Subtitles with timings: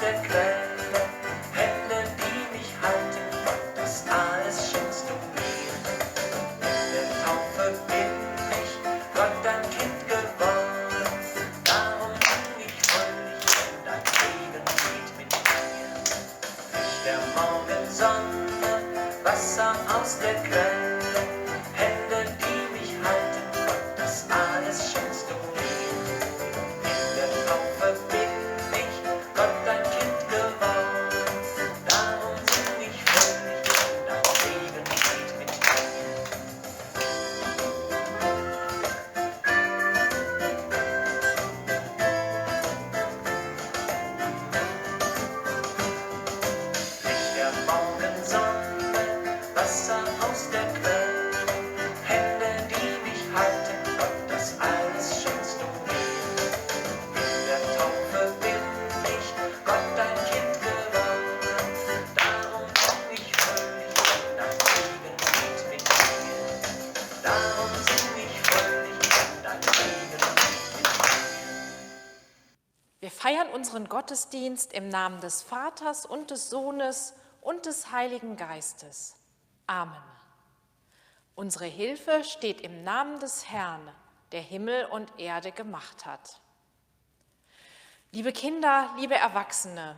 [0.00, 1.00] der Quelle,
[1.52, 3.26] Hände, die mich halten,
[3.74, 5.74] das alles schenkst du mir.
[6.60, 8.14] In der Taufe bin
[8.62, 8.72] ich
[9.14, 11.10] Gott dein Kind geworden,
[11.64, 15.90] darum bin ich fröhlich, denn dein Leben geht mit mir.
[16.74, 18.72] Ich der Morgensonne,
[19.24, 21.47] Wasser aus der Quelle,
[74.08, 79.16] Gottesdienst im Namen des Vaters und des Sohnes und des Heiligen Geistes.
[79.66, 80.02] Amen.
[81.34, 83.86] Unsere Hilfe steht im Namen des Herrn,
[84.32, 86.40] der Himmel und Erde gemacht hat.
[88.10, 89.94] Liebe Kinder, liebe Erwachsene,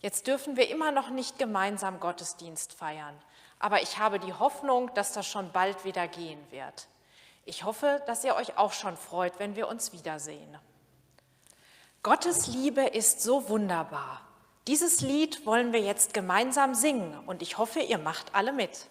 [0.00, 3.18] jetzt dürfen wir immer noch nicht gemeinsam Gottesdienst feiern,
[3.58, 6.88] aber ich habe die Hoffnung, dass das schon bald wieder gehen wird.
[7.46, 10.58] Ich hoffe, dass ihr euch auch schon freut, wenn wir uns wiedersehen.
[12.02, 14.22] Gottes Liebe ist so wunderbar.
[14.68, 18.88] Dieses Lied wollen wir jetzt gemeinsam singen und ich hoffe, ihr macht alle mit.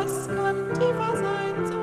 [0.00, 1.79] was kann tiefer sein?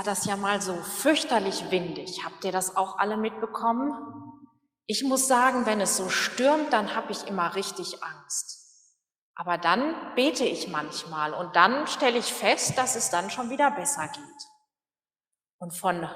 [0.00, 2.24] War das ja mal so fürchterlich windig.
[2.24, 3.92] Habt ihr das auch alle mitbekommen?
[4.86, 8.56] Ich muss sagen, wenn es so stürmt, dann habe ich immer richtig Angst.
[9.34, 13.72] Aber dann bete ich manchmal und dann stelle ich fest, dass es dann schon wieder
[13.72, 14.48] besser geht.
[15.58, 16.08] Und von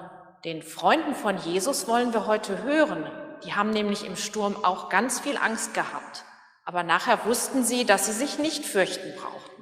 [0.46, 3.04] den Freunden von Jesus wollen wir heute hören.
[3.44, 6.24] Die haben nämlich im Sturm auch ganz viel Angst gehabt.
[6.64, 9.53] Aber nachher wussten sie, dass sie sich nicht fürchten brauchten.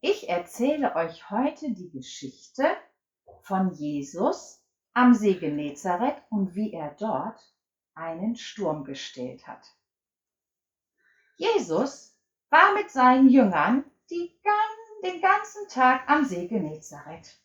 [0.00, 2.76] Ich erzähle euch heute die Geschichte
[3.40, 4.62] von Jesus
[4.92, 7.40] am See Genezareth und wie er dort
[7.94, 9.74] einen Sturm gestillt hat.
[11.36, 12.18] Jesus
[12.50, 14.38] war mit seinen Jüngern die,
[15.02, 17.38] den ganzen Tag am See Genezareth.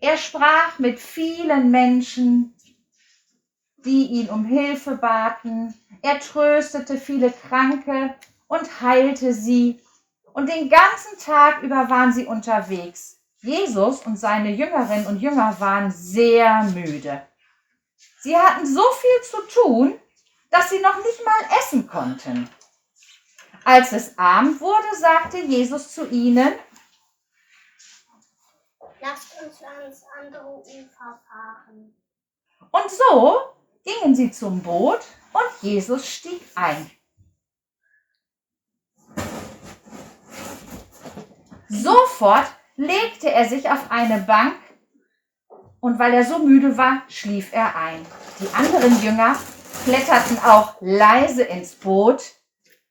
[0.00, 2.54] Er sprach mit vielen Menschen,
[3.78, 5.74] die ihn um Hilfe baten.
[6.02, 8.14] Er tröstete viele Kranke
[8.48, 9.80] und heilte sie
[10.32, 13.20] und den ganzen Tag über waren sie unterwegs.
[13.42, 17.26] Jesus und seine Jüngerinnen und Jünger waren sehr müde.
[18.20, 20.00] Sie hatten so viel zu tun,
[20.50, 22.50] dass sie noch nicht mal essen konnten.
[23.64, 26.54] Als es Abend wurde, sagte Jesus zu ihnen,
[29.02, 31.94] Lasst uns ans andere Ufer fahren.
[32.70, 33.40] Und so
[33.82, 35.00] gingen sie zum Boot
[35.32, 36.90] und Jesus stieg ein.
[41.72, 44.56] Sofort legte er sich auf eine Bank
[45.78, 48.04] und weil er so müde war, schlief er ein.
[48.40, 49.36] Die anderen Jünger
[49.84, 52.32] kletterten auch leise ins Boot,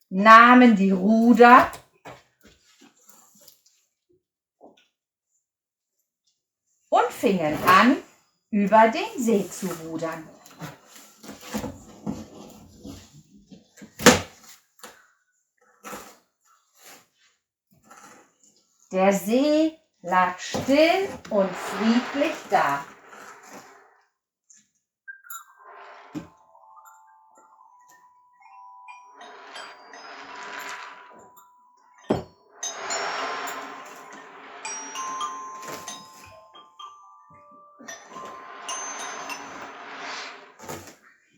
[0.10, 1.70] nahmen die Ruder
[6.88, 7.98] und fingen an,
[8.50, 10.24] über den See zu rudern.
[18.91, 22.83] Der See lag still und friedlich da.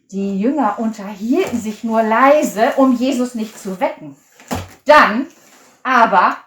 [0.09, 4.15] Die Jünger unterhielten sich nur leise, um Jesus nicht zu wecken.
[4.86, 5.27] Dann
[5.83, 6.38] aber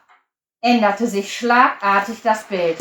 [0.64, 2.78] änderte sich schlagartig das Bild.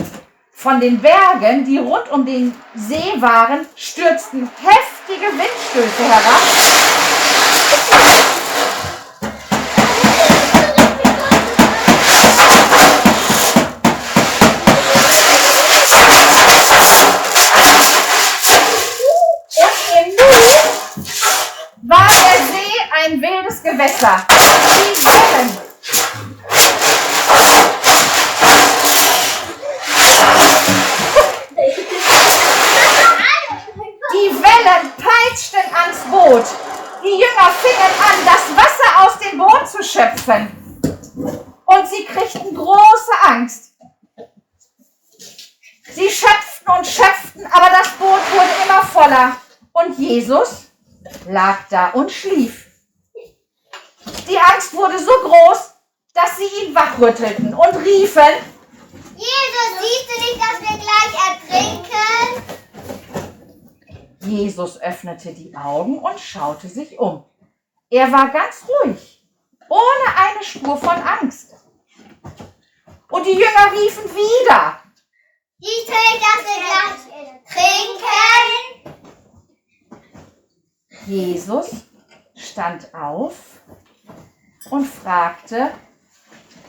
[0.53, 6.41] Von den Bergen, die rund um den See waren, stürzten heftige Windstöße herab.
[21.85, 24.25] war der See ein wildes Gewässer.
[24.29, 25.72] Die Wellen
[36.09, 36.45] Boot.
[37.03, 40.51] Die Jünger fingen an, das Wasser aus dem Boot zu schöpfen.
[41.65, 43.73] Und sie kriegten große Angst.
[45.93, 49.37] Sie schöpften und schöpften, aber das Boot wurde immer voller.
[49.73, 50.65] Und Jesus
[51.27, 52.67] lag da und schlief.
[54.27, 55.73] Die Angst wurde so groß,
[56.13, 58.33] dass sie ihn wachrüttelten und riefen,
[59.15, 62.62] Jesus, siehst du nicht, dass wir gleich ertrinken?
[64.25, 67.23] Jesus öffnete die Augen und schaute sich um.
[67.89, 69.23] Er war ganz ruhig,
[69.69, 71.55] ohne eine Spur von Angst.
[73.09, 74.83] Und die Jünger riefen wieder,
[76.23, 77.03] dass wir gleich
[77.45, 78.03] trinken?
[81.05, 81.85] Jesus
[82.35, 83.61] stand auf
[84.69, 85.73] und fragte,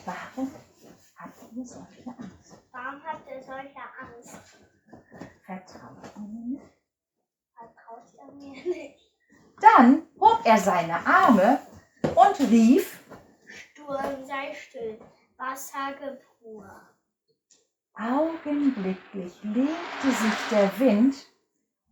[0.04, 0.50] warum
[1.16, 2.58] habt ihr solche Angst?
[2.72, 4.40] Warum habt ihr solche Angst?
[5.44, 6.64] Vertraut ihr mir nicht?
[7.54, 8.23] Vertraut ihr mir nicht?
[9.60, 11.60] Dann hob er seine Arme
[12.02, 12.98] und rief,
[13.46, 14.98] Sturm sei still,
[15.36, 16.68] Wasser gepur.
[17.94, 21.16] augenblicklich legte sich der Wind,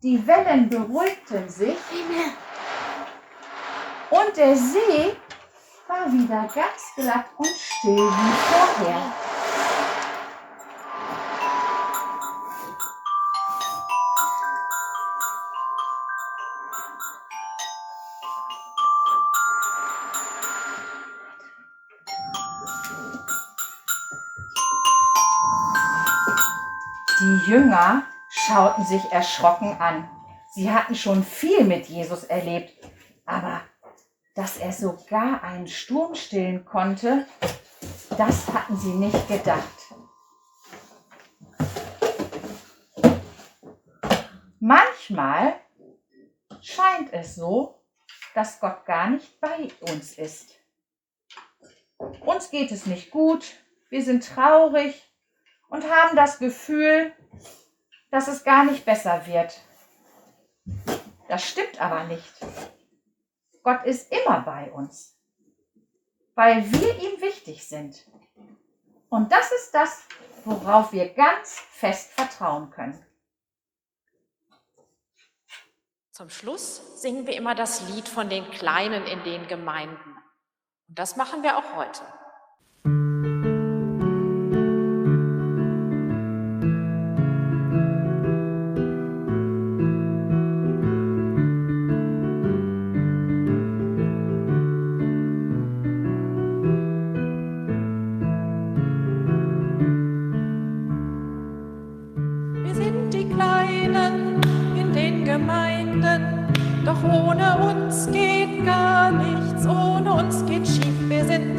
[0.02, 1.78] die Wellen beruhigten sich
[4.10, 5.16] und der See
[5.86, 9.31] war wieder ganz glatt und still wie vorher.
[27.22, 30.10] Die Jünger schauten sich erschrocken an.
[30.54, 32.74] Sie hatten schon viel mit Jesus erlebt,
[33.24, 33.60] aber
[34.34, 37.28] dass er sogar einen Sturm stillen konnte,
[38.18, 39.62] das hatten sie nicht gedacht.
[44.58, 45.60] Manchmal
[46.60, 47.84] scheint es so,
[48.34, 50.56] dass Gott gar nicht bei uns ist.
[52.26, 53.44] Uns geht es nicht gut,
[53.90, 55.11] wir sind traurig
[55.72, 57.12] und haben das Gefühl,
[58.10, 59.58] dass es gar nicht besser wird.
[61.28, 62.30] Das stimmt aber nicht.
[63.62, 65.16] Gott ist immer bei uns,
[66.34, 68.06] weil wir ihm wichtig sind.
[69.08, 70.02] Und das ist das,
[70.44, 73.06] worauf wir ganz fest vertrauen können.
[76.10, 80.18] Zum Schluss singen wir immer das Lied von den Kleinen in den Gemeinden.
[80.88, 82.02] Und das machen wir auch heute.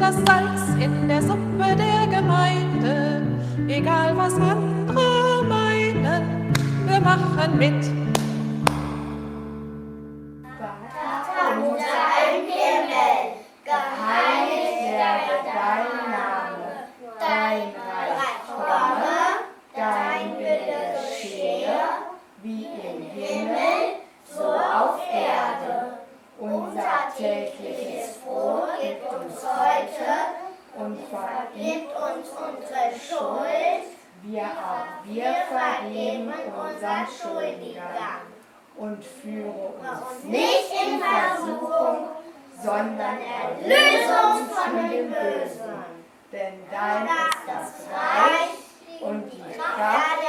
[0.04, 3.22] Das Salz in der Suppe der Gemeinde,
[3.68, 6.52] egal was andere meinen,
[6.86, 8.03] wir machen mit.
[39.80, 42.08] Uns nicht in Versuchung,
[42.62, 45.84] sondern erlöse uns von dem Bösen.
[46.32, 50.24] Denn dein ist das Reich und die Kraft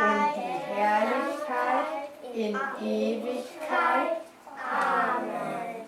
[0.00, 2.02] und die Herrlichkeit
[2.34, 4.22] in Ewigkeit.
[4.70, 5.86] Amen.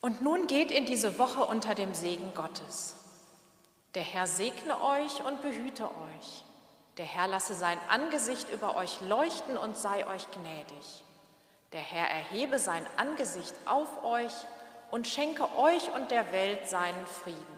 [0.00, 2.94] Und nun geht in diese Woche unter dem Segen Gottes.
[3.94, 6.44] Der Herr segne euch und behüte euch.
[6.98, 11.04] Der Herr lasse sein Angesicht über euch leuchten und sei euch gnädig.
[11.72, 14.32] Der Herr erhebe sein Angesicht auf euch
[14.90, 17.57] und schenke euch und der Welt seinen Frieden.